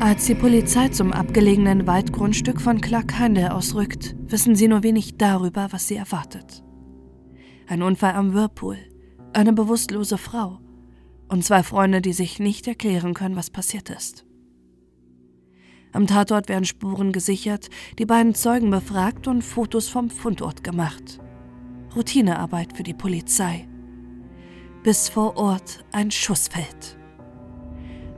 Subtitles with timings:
[0.00, 5.68] Als die Polizei zum abgelegenen Waldgrundstück von Clark Heindel ausrückt, wissen sie nur wenig darüber,
[5.72, 6.64] was sie erwartet.
[7.66, 8.78] Ein Unfall am Whirlpool,
[9.34, 10.58] eine bewusstlose Frau
[11.28, 14.24] und zwei Freunde, die sich nicht erklären können, was passiert ist.
[15.92, 21.20] Am Tatort werden Spuren gesichert, die beiden Zeugen befragt und Fotos vom Fundort gemacht.
[21.94, 23.68] Routinearbeit für die Polizei.
[24.82, 26.99] Bis vor Ort ein Schuss fällt.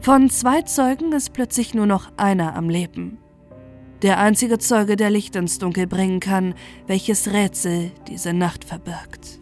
[0.02, 3.18] Von zwei Zeugen ist plötzlich nur noch einer am Leben.
[4.02, 6.54] Der einzige Zeuge, der Licht ins Dunkel bringen kann,
[6.88, 9.38] welches Rätsel diese Nacht verbirgt.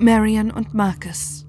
[0.00, 1.46] Marion und Marcus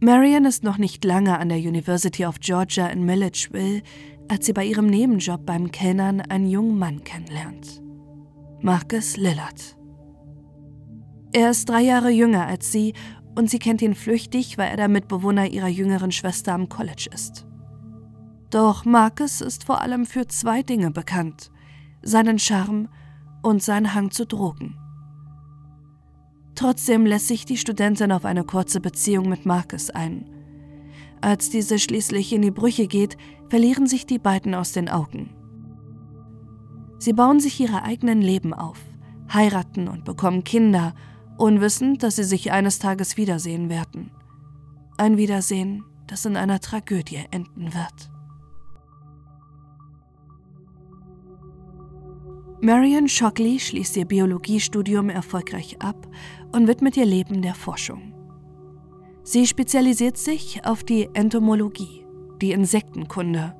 [0.00, 3.82] Marion ist noch nicht lange an der University of Georgia in Milledgeville,
[4.28, 7.82] als sie bei ihrem Nebenjob beim Kellnern einen jungen Mann kennenlernt.
[8.60, 9.76] Marcus Lillard.
[11.32, 12.94] Er ist drei Jahre jünger als sie
[13.34, 17.46] und sie kennt ihn flüchtig, weil er der Mitbewohner ihrer jüngeren Schwester am College ist.
[18.50, 21.50] Doch Marcus ist vor allem für zwei Dinge bekannt:
[22.02, 22.88] seinen Charme
[23.42, 24.76] und seinen Hang zu Drogen.
[26.58, 30.28] Trotzdem lässt sich die Studentin auf eine kurze Beziehung mit Marcus ein.
[31.20, 33.16] Als diese schließlich in die Brüche geht,
[33.48, 35.30] verlieren sich die beiden aus den Augen.
[36.98, 38.80] Sie bauen sich ihre eigenen Leben auf,
[39.32, 40.96] heiraten und bekommen Kinder,
[41.36, 44.10] unwissend, dass sie sich eines Tages wiedersehen werden.
[44.96, 48.10] Ein Wiedersehen, das in einer Tragödie enden wird.
[52.60, 56.08] Marion Shockley schließt ihr Biologiestudium erfolgreich ab
[56.52, 58.14] und widmet ihr Leben der Forschung.
[59.22, 62.06] Sie spezialisiert sich auf die Entomologie,
[62.40, 63.54] die Insektenkunde.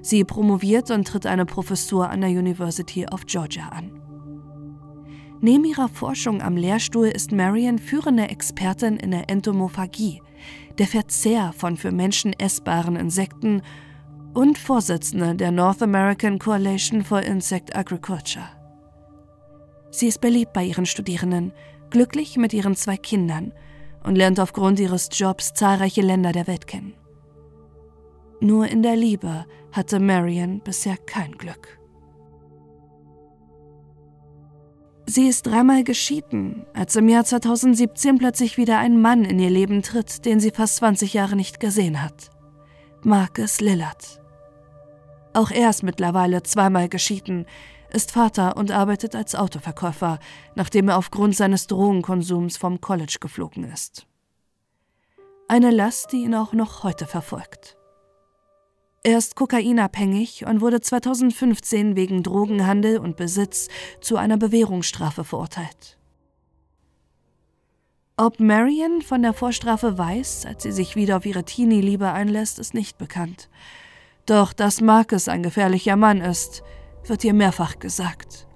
[0.00, 3.90] Sie promoviert und tritt eine Professur an der University of Georgia an.
[5.40, 10.20] Neben ihrer Forschung am Lehrstuhl ist Marion führende Expertin in der Entomophagie,
[10.78, 13.62] der Verzehr von für Menschen essbaren Insekten
[14.34, 18.48] und Vorsitzende der North American Coalition for Insect Agriculture.
[19.90, 21.52] Sie ist beliebt bei ihren Studierenden,
[21.90, 23.52] glücklich mit ihren zwei Kindern
[24.04, 26.94] und lernt aufgrund ihres Jobs zahlreiche Länder der Welt kennen.
[28.40, 31.78] Nur in der Liebe hatte Marion bisher kein Glück.
[35.06, 39.82] Sie ist dreimal geschieden, als im Jahr 2017 plötzlich wieder ein Mann in ihr Leben
[39.82, 42.30] tritt, den sie fast 20 Jahre nicht gesehen hat.
[43.02, 44.20] Marcus Lillard.
[45.32, 47.46] Auch er ist mittlerweile zweimal geschieden,
[47.92, 50.18] ist Vater und arbeitet als Autoverkäufer,
[50.54, 54.06] nachdem er aufgrund seines Drogenkonsums vom College geflogen ist.
[55.48, 57.78] Eine Last, die ihn auch noch heute verfolgt.
[59.02, 63.68] Er ist kokainabhängig und wurde 2015 wegen Drogenhandel und Besitz
[64.00, 65.98] zu einer Bewährungsstrafe verurteilt.
[68.16, 72.74] Ob Marion von der Vorstrafe weiß, als sie sich wieder auf ihre Teenie-Liebe einlässt, ist
[72.74, 73.48] nicht bekannt.
[74.26, 76.64] Doch dass Marcus ein gefährlicher Mann ist,
[77.06, 78.46] wird ihr mehrfach gesagt.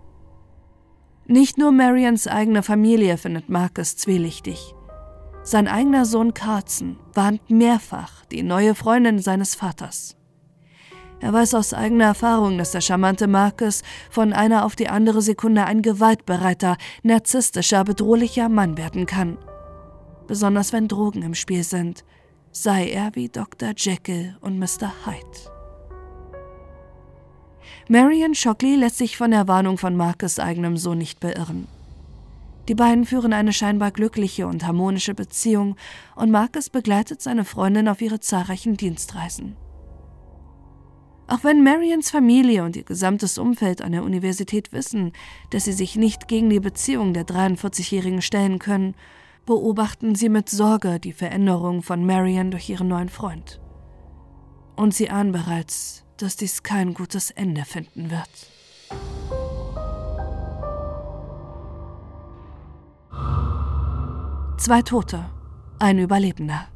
[1.26, 4.74] Nicht nur Marians eigene Familie findet Marcus zwielichtig.
[5.44, 10.16] Sein eigener Sohn Carson warnt mehrfach die neue Freundin seines Vaters.
[11.20, 15.64] Er weiß aus eigener Erfahrung, dass der charmante Marcus von einer auf die andere Sekunde
[15.64, 19.38] ein gewaltbereiter, narzisstischer, bedrohlicher Mann werden kann.
[20.26, 22.04] Besonders wenn Drogen im Spiel sind,
[22.50, 23.72] sei er wie Dr.
[23.76, 24.92] Jekyll und Mr.
[25.06, 25.51] Hyde.
[27.92, 31.68] Marion Shockley lässt sich von der Warnung von Marcus eigenem Sohn nicht beirren.
[32.66, 35.76] Die beiden führen eine scheinbar glückliche und harmonische Beziehung
[36.16, 39.56] und Marcus begleitet seine Freundin auf ihre zahlreichen Dienstreisen.
[41.26, 45.12] Auch wenn Marions Familie und ihr gesamtes Umfeld an der Universität wissen,
[45.50, 48.94] dass sie sich nicht gegen die Beziehung der 43-Jährigen stellen können,
[49.44, 53.60] beobachten sie mit Sorge die Veränderung von Marion durch ihren neuen Freund.
[54.76, 58.28] Und sie ahnen bereits, dass dies kein gutes Ende finden wird.
[64.58, 65.24] Zwei Tote,
[65.80, 66.68] ein Überlebender.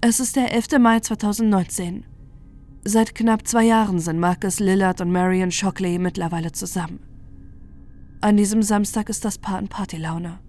[0.00, 0.78] Es ist der 11.
[0.80, 2.04] Mai 2019.
[2.84, 7.00] Seit knapp zwei Jahren sind Marcus Lillard und Marion Shockley mittlerweile zusammen.
[8.22, 10.40] An diesem Samstag ist das Paar in Partylaune.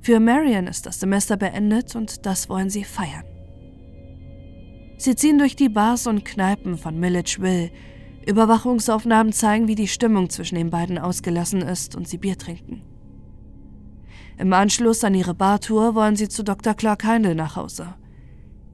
[0.00, 3.35] Für Marion ist das Semester beendet und das wollen sie feiern.
[4.98, 7.70] Sie ziehen durch die Bars und Kneipen von Milledgeville.
[8.26, 12.82] Überwachungsaufnahmen zeigen, wie die Stimmung zwischen den beiden ausgelassen ist und sie Bier trinken.
[14.38, 16.74] Im Anschluss an ihre Bartour wollen sie zu Dr.
[16.74, 17.94] Clark Heindel nach Hause.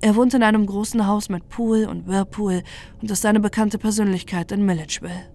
[0.00, 2.62] Er wohnt in einem großen Haus mit Pool und Whirlpool
[3.00, 5.30] und ist eine bekannte Persönlichkeit in Milledgeville.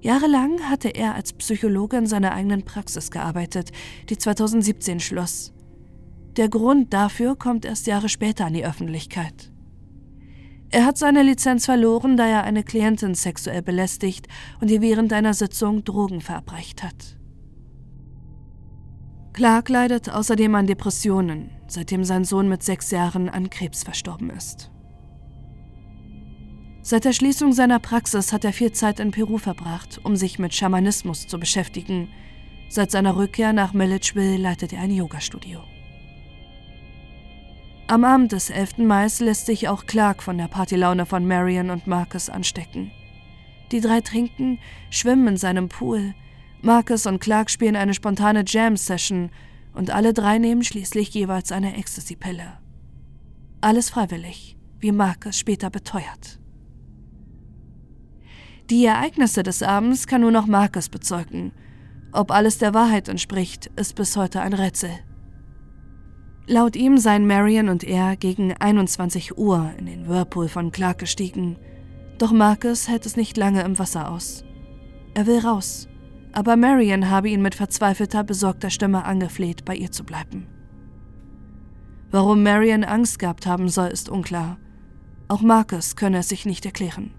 [0.00, 3.70] Jahrelang hatte er als Psychologe in seiner eigenen Praxis gearbeitet,
[4.08, 5.52] die 2017 schloss.
[6.38, 9.50] Der Grund dafür kommt erst Jahre später an die Öffentlichkeit.
[10.70, 14.28] Er hat seine Lizenz verloren, da er eine Klientin sexuell belästigt
[14.60, 17.18] und ihr während einer Sitzung Drogen verabreicht hat.
[19.32, 24.70] Clark leidet außerdem an Depressionen, seitdem sein Sohn mit sechs Jahren an Krebs verstorben ist.
[26.82, 30.54] Seit der Schließung seiner Praxis hat er viel Zeit in Peru verbracht, um sich mit
[30.54, 32.10] Schamanismus zu beschäftigen.
[32.68, 35.62] Seit seiner Rückkehr nach Milledgeville leitet er ein Yoga-Studio.
[37.90, 38.76] Am Abend des 11.
[38.78, 42.90] Mai lässt sich auch Clark von der Partylaune von Marion und Marcus anstecken.
[43.72, 44.58] Die drei trinken,
[44.90, 46.14] schwimmen in seinem Pool.
[46.60, 49.30] Marcus und Clark spielen eine spontane Jam-Session
[49.72, 52.58] und alle drei nehmen schließlich jeweils eine Ecstasy-Pille.
[53.62, 56.38] Alles freiwillig, wie Marcus später beteuert.
[58.68, 61.52] Die Ereignisse des Abends kann nur noch Marcus bezeugen.
[62.12, 64.90] Ob alles der Wahrheit entspricht, ist bis heute ein Rätsel.
[66.50, 71.58] Laut ihm seien Marion und er gegen 21 Uhr in den Whirlpool von Clark gestiegen.
[72.16, 74.46] Doch Marcus hält es nicht lange im Wasser aus.
[75.12, 75.88] Er will raus,
[76.32, 80.46] aber Marion habe ihn mit verzweifelter, besorgter Stimme angefleht, bei ihr zu bleiben.
[82.10, 84.56] Warum Marion Angst gehabt haben soll, ist unklar.
[85.28, 87.10] Auch Marcus könne es sich nicht erklären.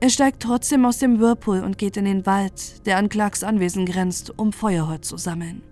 [0.00, 3.86] Er steigt trotzdem aus dem Whirlpool und geht in den Wald, der an Clarks Anwesen
[3.86, 5.62] grenzt, um Feuerholz zu sammeln.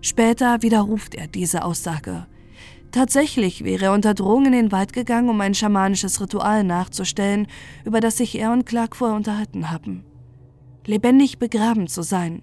[0.00, 2.26] Später widerruft er diese Aussage.
[2.92, 7.46] Tatsächlich wäre er unter Drohung in den Wald gegangen, um ein schamanisches Ritual nachzustellen,
[7.84, 10.04] über das sich er und Clark vorher unterhalten haben.
[10.86, 12.42] Lebendig begraben zu sein.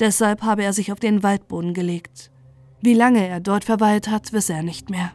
[0.00, 2.30] Deshalb habe er sich auf den Waldboden gelegt.
[2.80, 5.12] Wie lange er dort verweilt hat, wisse er nicht mehr.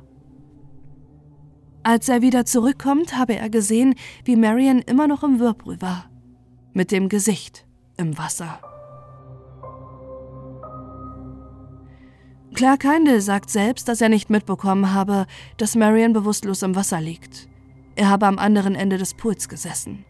[1.84, 6.10] Als er wieder zurückkommt, habe er gesehen, wie Marion immer noch im Whirlpool war.
[6.74, 7.66] Mit dem Gesicht
[7.98, 8.60] im Wasser.
[12.56, 15.26] Clark Heindel sagt selbst, dass er nicht mitbekommen habe,
[15.58, 17.50] dass Marion bewusstlos im Wasser liegt.
[17.96, 20.06] Er habe am anderen Ende des Pools gesessen.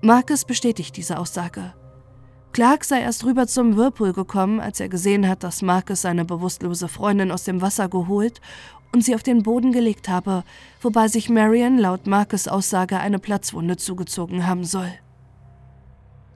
[0.00, 1.74] Marcus bestätigt diese Aussage.
[2.52, 6.86] Clark sei erst rüber zum Whirlpool gekommen, als er gesehen hat, dass Marcus seine bewusstlose
[6.86, 8.40] Freundin aus dem Wasser geholt
[8.92, 10.44] und sie auf den Boden gelegt habe,
[10.80, 14.92] wobei sich Marion laut Marcus Aussage eine Platzwunde zugezogen haben soll.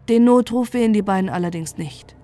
[0.08, 2.15] Den Notruf wählen die beiden allerdings nicht.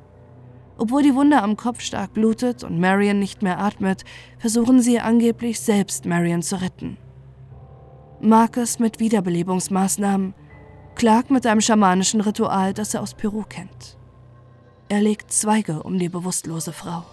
[0.78, 4.04] Obwohl die Wunde am Kopf stark blutet und Marion nicht mehr atmet,
[4.38, 6.96] versuchen sie angeblich selbst Marion zu retten.
[8.20, 10.34] Marcus mit Wiederbelebungsmaßnahmen,
[10.94, 13.98] Clark mit einem schamanischen Ritual, das er aus Peru kennt.
[14.88, 17.04] Er legt Zweige um die bewusstlose Frau.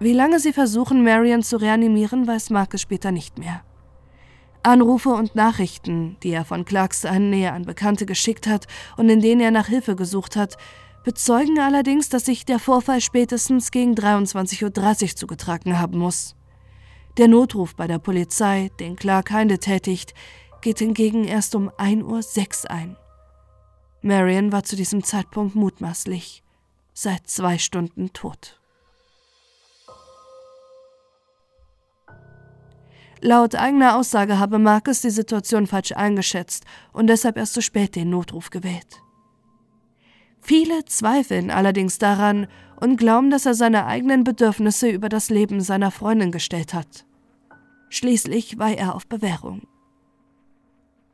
[0.00, 3.62] Wie lange sie versuchen, Marion zu reanimieren, weiß Marcus später nicht mehr.
[4.64, 8.66] Anrufe und Nachrichten, die er von Clarks Nähe an Bekannte geschickt hat
[8.96, 10.56] und in denen er nach Hilfe gesucht hat,
[11.04, 14.62] bezeugen allerdings, dass sich der Vorfall spätestens gegen 23.30
[15.02, 16.34] Uhr zugetragen haben muss.
[17.18, 20.14] Der Notruf bei der Polizei, den Clark Heinde tätigt,
[20.62, 22.96] geht hingegen erst um 1.06 Uhr ein.
[24.00, 26.42] Marion war zu diesem Zeitpunkt mutmaßlich
[26.94, 28.58] seit zwei Stunden tot.
[33.26, 38.10] Laut eigener Aussage habe Marcus die Situation falsch eingeschätzt und deshalb erst zu spät den
[38.10, 39.00] Notruf gewählt.
[40.42, 45.90] Viele zweifeln allerdings daran und glauben, dass er seine eigenen Bedürfnisse über das Leben seiner
[45.90, 47.06] Freundin gestellt hat.
[47.88, 49.62] Schließlich war er auf Bewährung.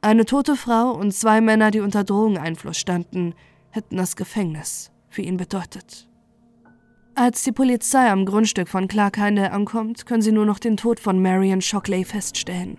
[0.01, 3.35] Eine tote Frau und zwei Männer, die unter Drogeneinfluss standen,
[3.71, 6.10] hätten das Gefängnis für ihn bedeutet.
[7.15, 11.01] Als die Polizei am Grundstück von Clark Heindel ankommt, können sie nur noch den Tod
[11.01, 12.79] von Marion Shockley feststellen.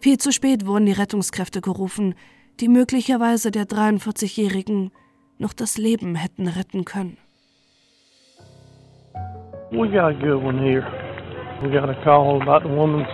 [0.00, 2.14] Viel zu spät wurden die Rettungskräfte gerufen,
[2.60, 4.92] die möglicherweise der 43-Jährigen
[5.38, 7.16] noch das Leben hätten retten können.
[9.72, 10.84] We got a good one here.
[11.62, 13.06] We got a call about the woman's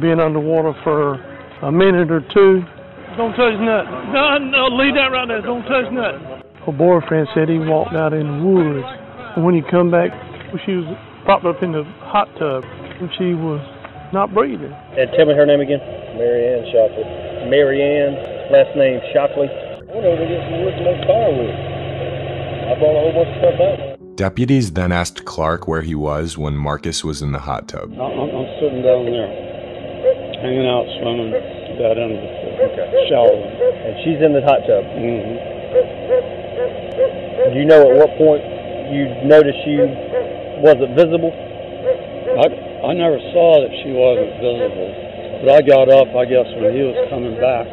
[0.00, 1.20] being underwater for
[1.62, 2.64] a minute or two.
[3.16, 4.12] Don't touch nothing.
[4.12, 5.42] No, no, leave that right there.
[5.42, 6.42] Don't touch nothing.
[6.64, 9.01] Her boyfriend said he walked out in the woods.
[9.34, 10.12] And when he come back,
[10.66, 10.84] she was
[11.24, 12.64] propped up in the hot tub
[13.00, 13.64] and she was
[14.12, 14.72] not breathing.
[14.92, 15.80] And tell me her name again.
[16.20, 17.04] Marianne Shockley.
[17.48, 18.20] Marianne,
[18.52, 19.48] last name Shockley.
[19.48, 21.48] I went over to get some wood to make firewood.
[21.48, 23.96] I brought a whole bunch of stuff out.
[24.20, 27.88] Deputies then asked Clark where he was when Marcus was in the hot tub.
[27.96, 29.32] I'm, I'm sitting down there,
[30.44, 31.32] hanging out, swimming,
[31.80, 33.32] got in the shower.
[33.32, 34.84] And she's in the hot tub.
[34.92, 35.52] Mm-hmm.
[37.52, 38.44] Do you know at what point
[38.90, 39.86] you noticed you
[40.62, 41.34] Was it visible?
[42.38, 42.46] I,
[42.86, 44.90] I never saw that she wasn't visible,
[45.42, 47.66] but I got up, I guess, when he was coming back.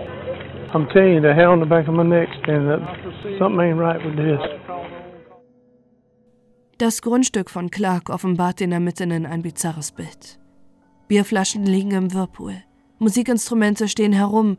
[0.73, 2.81] I'm telling you, the hair on the back of my neck standing up.
[3.37, 4.41] Something ain't right with this.
[6.79, 10.39] Das Grundstück von Clark offenbart den Ermittlern ein bizarres Bild.
[11.07, 12.55] Bierflaschen liegen im Whirlpool,
[12.97, 14.57] Musikinstrumente stehen herum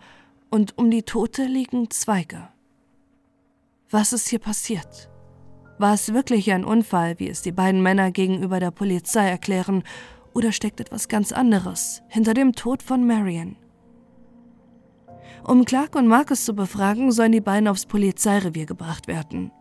[0.51, 2.49] und um die Tote liegen Zweige.
[3.91, 5.09] Was ist hier passiert?
[5.81, 9.83] War es wirklich ein Unfall, wie es die beiden Männer gegenüber der Polizei erklären,
[10.35, 13.57] oder steckt etwas ganz anderes hinter dem Tod von Marion?
[15.43, 19.53] Um Clark und Marcus zu befragen, sollen die beiden aufs Polizeirevier gebracht werden.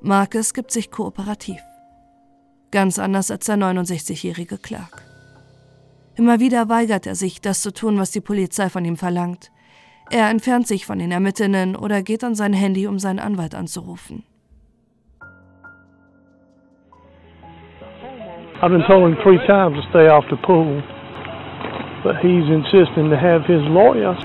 [0.00, 1.60] Marcus gibt sich kooperativ.
[2.70, 5.02] Ganz anders als der 69-jährige Clark.
[6.14, 9.52] Immer wieder weigert er sich, das zu tun, was die Polizei von ihm verlangt.
[10.10, 14.24] Er entfernt sich von den Ermittlern oder geht an sein Handy, um seinen Anwalt anzurufen.
[18.62, 20.80] I've been told him three times to stay off the pool,
[22.02, 24.16] but he's insisting to have his lawyer.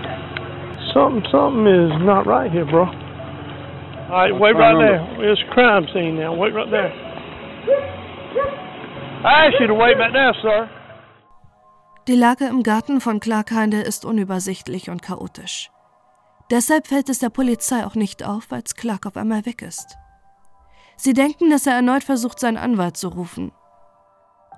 [0.93, 2.85] Something, something is not right here, bro.
[2.85, 5.31] All right, wait right there.
[5.31, 6.33] It's a crime scene now.
[6.33, 6.91] Wait right there.
[9.23, 10.69] I asked you to wait back there, sir.
[12.07, 15.69] Die Lage im Garten von Clark Heinde ist unübersichtlich und chaotisch.
[16.49, 19.97] Deshalb fällt es der Polizei auch nicht auf, als Clark auf einmal weg ist.
[20.95, 23.51] Sie denken, dass er erneut versucht, seinen Anwalt zu rufen.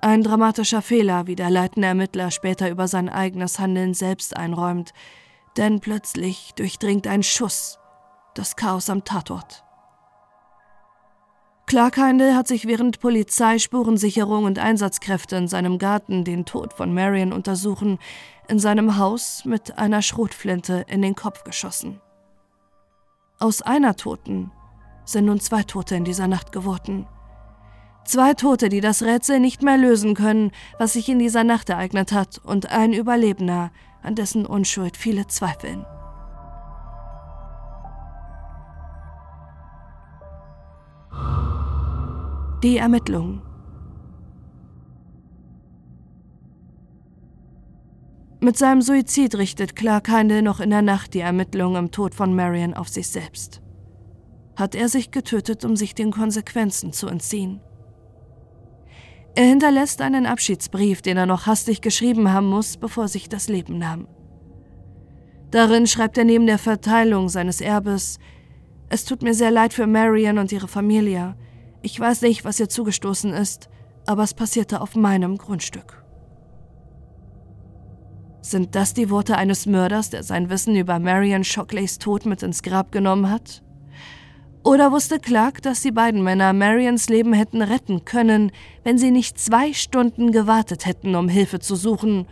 [0.04, 4.92] Ein dramatischer Fehler, wie der leitende Ermittler später über sein eigenes Handeln selbst einräumt,
[5.56, 7.78] denn plötzlich durchdringt ein Schuss
[8.34, 9.64] das Chaos am Tatort.
[11.64, 16.92] Clark Heindel hat sich während Polizei, Spurensicherung und Einsatzkräfte in seinem Garten den Tod von
[16.92, 17.98] Marion untersuchen,
[18.46, 21.98] in seinem Haus mit einer Schrotflinte in den Kopf geschossen.
[23.38, 24.52] Aus einer Toten
[25.06, 27.06] sind nun zwei Tote in dieser Nacht geworden.
[28.04, 32.12] Zwei Tote, die das Rätsel nicht mehr lösen können, was sich in dieser Nacht ereignet
[32.12, 33.70] hat, und ein Überlebender,
[34.02, 35.86] an dessen Unschuld viele zweifeln.
[42.62, 43.42] Die Ermittlungen.
[48.40, 52.34] Mit seinem Suizid richtet Clark Heindel noch in der Nacht die Ermittlungen im Tod von
[52.34, 53.62] Marion auf sich selbst.
[54.56, 57.60] Hat er sich getötet, um sich den Konsequenzen zu entziehen?
[59.36, 63.78] Er hinterlässt einen Abschiedsbrief, den er noch hastig geschrieben haben muss, bevor sich das Leben
[63.78, 64.06] nahm.
[65.50, 68.18] Darin schreibt er neben der Verteilung seines Erbes,
[68.88, 71.36] es tut mir sehr leid für Marion und ihre Familie.
[71.82, 73.68] Ich weiß nicht, was ihr zugestoßen ist,
[74.06, 76.04] aber es passierte auf meinem Grundstück.
[78.40, 82.62] Sind das die Worte eines Mörders, der sein Wissen über Marion Shockleys Tod mit ins
[82.62, 83.62] Grab genommen hat?
[84.64, 88.50] Oder wusste Clark, dass die beiden Männer Marions Leben hätten retten können,
[88.82, 92.26] wenn sie nicht zwei Stunden gewartet hätten, um Hilfe zu suchen,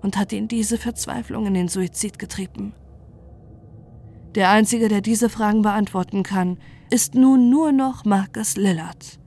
[0.00, 2.74] und hat ihn diese Verzweiflung in den Suizid getrieben?
[4.34, 6.58] Der Einzige, der diese Fragen beantworten kann,
[6.90, 9.18] ist nun nur noch Marcus Lillard.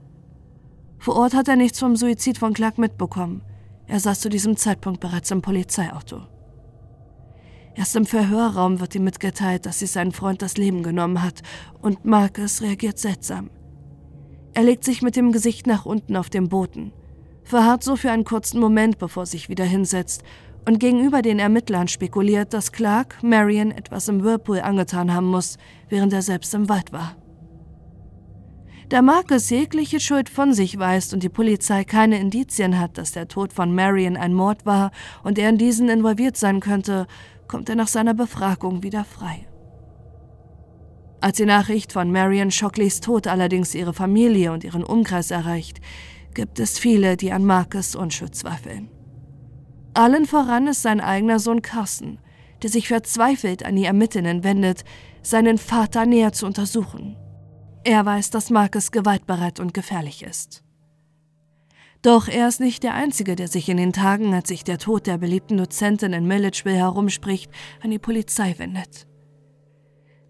[0.98, 3.42] Vor Ort hat er nichts vom Suizid von Clark mitbekommen.
[3.86, 6.22] Er saß zu diesem Zeitpunkt bereits im Polizeiauto.
[7.78, 11.42] Erst im Verhörraum wird ihm mitgeteilt, dass sich sein Freund das Leben genommen hat,
[11.80, 13.50] und Marcus reagiert seltsam.
[14.52, 16.92] Er legt sich mit dem Gesicht nach unten auf den Boden,
[17.44, 20.24] verharrt so für einen kurzen Moment, bevor er sich wieder hinsetzt
[20.66, 25.56] und gegenüber den Ermittlern spekuliert, dass Clark Marion etwas im Whirlpool angetan haben muss,
[25.88, 27.16] während er selbst im Wald war.
[28.88, 33.28] Da Marcus jegliche Schuld von sich weist und die Polizei keine Indizien hat, dass der
[33.28, 34.90] Tod von Marion ein Mord war
[35.22, 37.06] und er in diesen involviert sein könnte,
[37.48, 39.48] kommt er nach seiner Befragung wieder frei.
[41.20, 45.80] Als die Nachricht von Marion Shockleys Tod allerdings ihre Familie und ihren Umkreis erreicht,
[46.32, 48.88] gibt es viele, die an Marcus Unschuld zweifeln.
[49.94, 52.20] Allen voran ist sein eigener Sohn Carson,
[52.62, 54.84] der sich verzweifelt an die Ermittlerinnen wendet,
[55.22, 57.16] seinen Vater näher zu untersuchen.
[57.82, 60.62] Er weiß, dass Marcus gewaltbereit und gefährlich ist.
[62.02, 65.06] Doch er ist nicht der Einzige, der sich in den Tagen, als sich der Tod
[65.06, 67.50] der beliebten Dozentin in Milledgeville herumspricht,
[67.82, 69.06] an die Polizei wendet.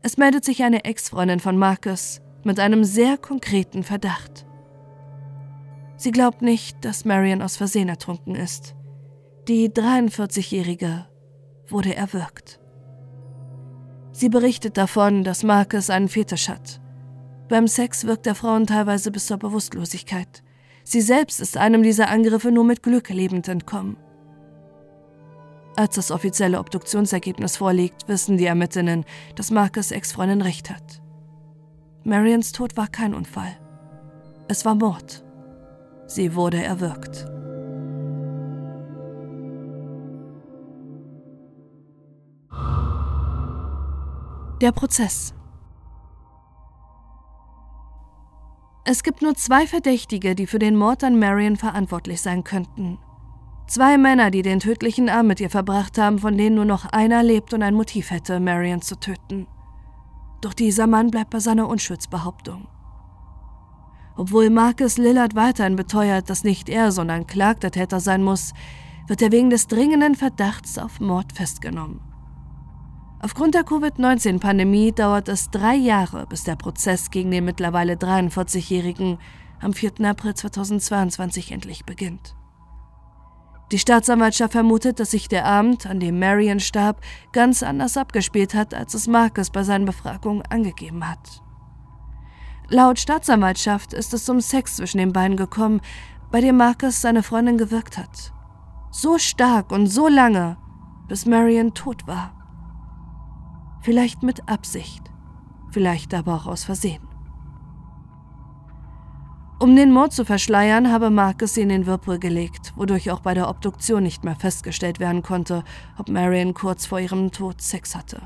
[0.02, 4.46] Es meldet sich eine Ex-Freundin von Marcus mit einem sehr konkreten Verdacht.
[5.96, 8.74] Sie glaubt nicht, dass Marion aus Versehen ertrunken ist.
[9.48, 11.06] Die 43-Jährige
[11.66, 12.60] wurde erwürgt.
[14.12, 16.80] Sie berichtet davon, dass Marcus einen Fetisch hat.
[17.48, 20.42] Beim Sex wirkt er Frauen teilweise bis zur Bewusstlosigkeit.
[20.90, 23.98] Sie selbst ist einem dieser Angriffe nur mit Glück lebend entkommen.
[25.76, 29.04] Als das offizielle Obduktionsergebnis vorliegt, wissen die Ermittlerinnen,
[29.34, 31.02] dass Marcus Ex-Freundin recht hat.
[32.04, 33.54] Marians Tod war kein Unfall.
[34.48, 35.22] Es war Mord.
[36.06, 37.26] Sie wurde erwürgt.
[44.62, 45.34] Der Prozess.
[48.90, 52.96] Es gibt nur zwei Verdächtige, die für den Mord an Marion verantwortlich sein könnten.
[53.66, 57.22] Zwei Männer, die den tödlichen Abend mit ihr verbracht haben, von denen nur noch einer
[57.22, 59.46] lebt und ein Motiv hätte, Marion zu töten.
[60.40, 62.66] Doch dieser Mann bleibt bei seiner Unschuldsbehauptung.
[64.16, 68.54] Obwohl Marcus Lillard weiterhin beteuert, dass nicht er, sondern Clark der Täter sein muss,
[69.06, 72.07] wird er wegen des dringenden Verdachts auf Mord festgenommen.
[73.20, 79.18] Aufgrund der Covid-19-Pandemie dauert es drei Jahre, bis der Prozess gegen den mittlerweile 43-Jährigen
[79.60, 80.04] am 4.
[80.04, 82.36] April 2022 endlich beginnt.
[83.72, 88.72] Die Staatsanwaltschaft vermutet, dass sich der Abend, an dem Marion starb, ganz anders abgespielt hat,
[88.72, 91.42] als es Marcus bei seinen Befragungen angegeben hat.
[92.68, 95.80] Laut Staatsanwaltschaft ist es zum Sex zwischen den beiden gekommen,
[96.30, 98.32] bei dem Marcus seine Freundin gewirkt hat.
[98.90, 100.56] So stark und so lange,
[101.08, 102.37] bis Marion tot war.
[103.88, 105.02] Vielleicht mit Absicht,
[105.70, 107.00] vielleicht aber auch aus Versehen.
[109.58, 113.32] Um den Mord zu verschleiern, habe Marcus sie in den Whirlpool gelegt, wodurch auch bei
[113.32, 115.64] der Obduktion nicht mehr festgestellt werden konnte,
[115.96, 118.20] ob Marion kurz vor ihrem Tod Sex hatte.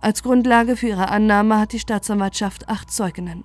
[0.00, 3.44] Als Grundlage für ihre Annahme hat die Staatsanwaltschaft acht Zeuginnen.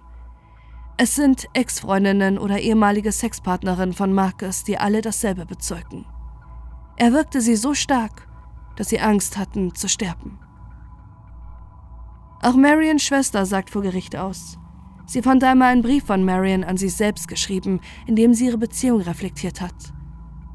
[0.96, 6.06] Es sind Ex-Freundinnen oder ehemalige Sexpartnerinnen von Marcus, die alle dasselbe bezeugen.
[6.96, 8.26] Er wirkte sie so stark,
[8.77, 10.39] dass sie Angst hatten zu sterben.
[12.41, 14.57] Auch Marions Schwester sagt vor Gericht aus.
[15.05, 18.57] Sie fand einmal einen Brief von Marion an sich selbst geschrieben, in dem sie ihre
[18.57, 19.93] Beziehung reflektiert hat.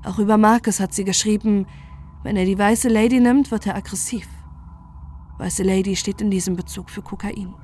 [0.04, 1.66] Auch über Marcus hat sie geschrieben,
[2.22, 4.28] wenn er die weiße Lady nimmt, wird er aggressiv.
[5.38, 7.54] Weiße Lady steht in diesem Bezug für Kokain.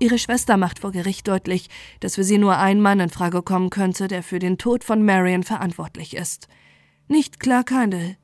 [0.00, 3.70] Ihre Schwester macht vor Gericht deutlich, dass für sie nur ein Mann in Frage kommen
[3.70, 6.46] könnte, der für den Tod von Marion verantwortlich ist.
[7.08, 8.16] Nicht Clark Handel,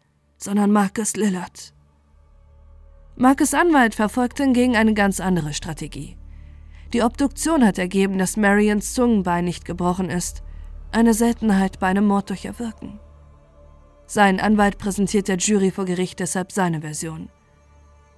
[0.44, 1.72] sondern Marcus Lillard.
[3.16, 6.16] Marcus Anwalt verfolgt hingegen eine ganz andere Strategie.
[6.92, 10.42] Die Obduktion hat ergeben, dass Marions Zungenbein nicht gebrochen ist,
[10.92, 13.00] eine Seltenheit bei einem Mord durch Erwirken.
[14.06, 17.30] Sein Anwalt präsentiert der Jury vor Gericht deshalb seine Version.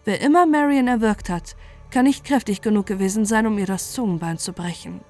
[0.05, 1.57] Wer immer Marion erwürgt hat,
[1.91, 5.01] kann nicht kräftig genug gewesen sein, um ihr das Zungenbein zu brechen.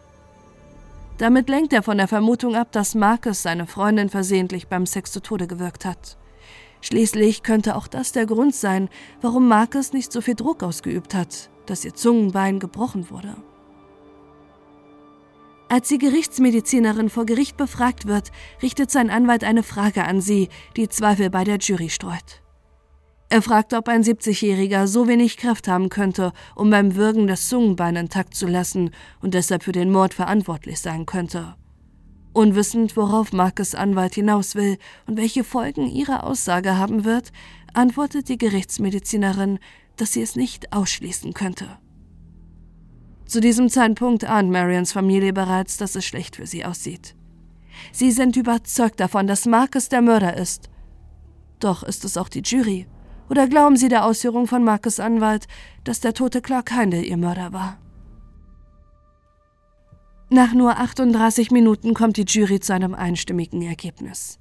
[1.16, 5.20] Damit lenkt er von der Vermutung ab, dass Marcus seine Freundin versehentlich beim Sex zu
[5.20, 6.18] Tode gewirkt hat.
[6.86, 8.88] Schließlich könnte auch das der Grund sein,
[9.20, 13.34] warum Marcus nicht so viel Druck ausgeübt hat, dass ihr Zungenbein gebrochen wurde.
[15.68, 18.30] Als die Gerichtsmedizinerin vor Gericht befragt wird,
[18.62, 22.40] richtet sein Anwalt eine Frage an sie, die Zweifel bei der Jury streut.
[23.30, 27.96] Er fragt, ob ein 70-Jähriger so wenig Kraft haben könnte, um beim Würgen das Zungenbein
[27.96, 31.56] intakt zu lassen und deshalb für den Mord verantwortlich sein könnte.
[32.36, 37.32] Unwissend, worauf Marcus Anwalt hinaus will und welche Folgen ihre Aussage haben wird,
[37.72, 39.58] antwortet die Gerichtsmedizinerin,
[39.96, 41.66] dass sie es nicht ausschließen könnte.
[43.24, 47.16] Zu diesem Zeitpunkt ahnt Marions Familie bereits, dass es schlecht für sie aussieht.
[47.90, 50.68] Sie sind überzeugt davon, dass Marcus der Mörder ist.
[51.58, 52.86] Doch ist es auch die Jury?
[53.30, 55.46] Oder glauben sie der Ausführung von Marcus Anwalt,
[55.84, 57.78] dass der tote Clark Heindel ihr Mörder war?
[60.28, 64.40] Nach nur 38 Minuten kommt die Jury zu einem einstimmigen Ergebnis.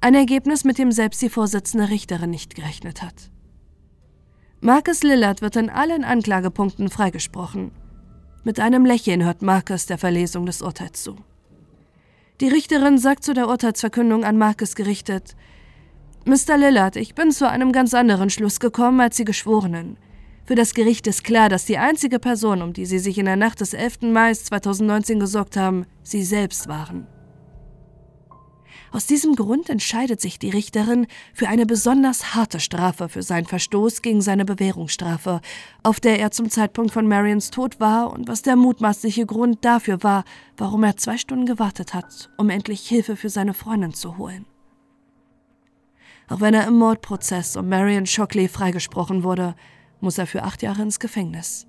[0.00, 3.30] Ein Ergebnis, mit dem selbst die Vorsitzende Richterin nicht gerechnet hat.
[4.62, 7.72] Marcus Lillard wird in allen Anklagepunkten freigesprochen.
[8.42, 11.16] Mit einem Lächeln hört Marcus der Verlesung des Urteils zu.
[12.40, 15.36] Die Richterin sagt zu der Urteilsverkündung an Marcus gerichtet:
[16.24, 16.56] Mr.
[16.56, 19.98] Lillard, ich bin zu einem ganz anderen Schluss gekommen als die Geschworenen.
[20.44, 23.36] Für das Gericht ist klar, dass die einzige Person, um die sie sich in der
[23.36, 24.02] Nacht des 11.
[24.02, 27.06] Mai 2019 gesorgt haben, sie selbst waren.
[28.90, 34.02] Aus diesem Grund entscheidet sich die Richterin für eine besonders harte Strafe für seinen Verstoß
[34.02, 35.40] gegen seine Bewährungsstrafe,
[35.82, 40.02] auf der er zum Zeitpunkt von Marions Tod war und was der mutmaßliche Grund dafür
[40.02, 40.24] war,
[40.58, 44.44] warum er zwei Stunden gewartet hat, um endlich Hilfe für seine Freundin zu holen.
[46.28, 49.54] Auch wenn er im Mordprozess um Marion Shockley freigesprochen wurde,
[50.02, 51.66] muss er für acht Jahre ins Gefängnis,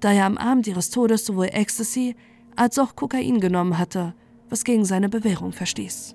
[0.00, 2.16] da er am Abend ihres Todes sowohl Ecstasy
[2.56, 4.14] als auch Kokain genommen hatte,
[4.50, 6.14] was gegen seine Bewährung verstieß.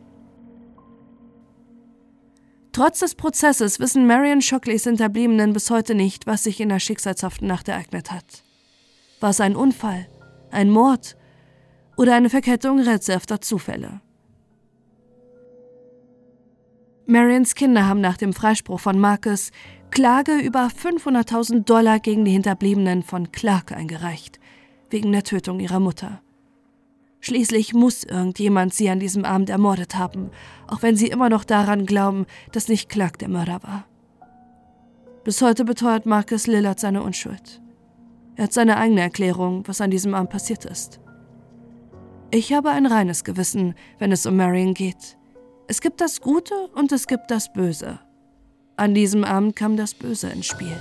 [2.73, 7.47] Trotz des Prozesses wissen Marion Shockleys Hinterbliebenen bis heute nicht, was sich in der schicksalshaften
[7.47, 8.43] Nacht ereignet hat.
[9.19, 10.07] War es ein Unfall,
[10.49, 11.15] ein Mord
[11.97, 14.01] oder eine Verkettung rätselhafter Zufälle?
[17.05, 19.51] Marions Kinder haben nach dem Freispruch von Marcus
[19.93, 24.39] Klage über 500.000 Dollar gegen die Hinterbliebenen von Clark eingereicht,
[24.89, 26.19] wegen der Tötung ihrer Mutter.
[27.19, 30.31] Schließlich muss irgendjemand sie an diesem Abend ermordet haben,
[30.67, 33.85] auch wenn sie immer noch daran glauben, dass nicht Clark der Mörder war.
[35.25, 37.61] Bis heute beteuert Marcus Lillard seine Unschuld.
[38.35, 41.01] Er hat seine eigene Erklärung, was an diesem Abend passiert ist.
[42.31, 45.19] Ich habe ein reines Gewissen, wenn es um Marion geht.
[45.67, 47.99] Es gibt das Gute und es gibt das Böse.
[48.75, 50.75] An diesem Abend kam das Böse ins Spiel.